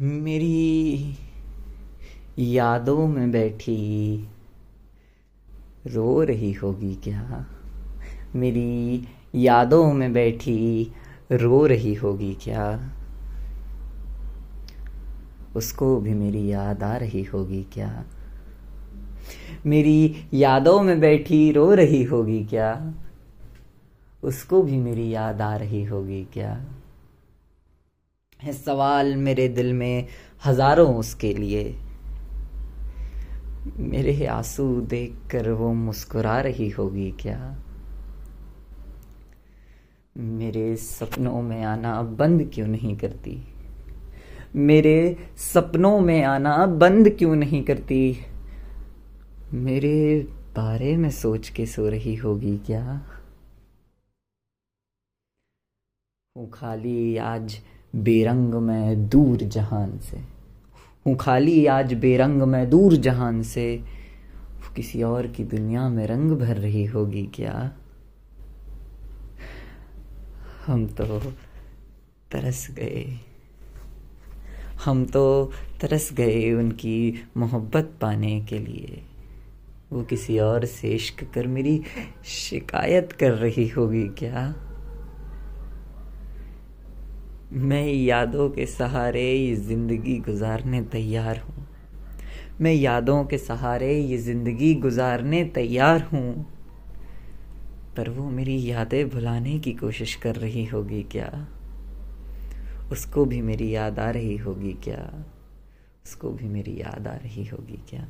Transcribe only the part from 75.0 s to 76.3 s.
तो तरस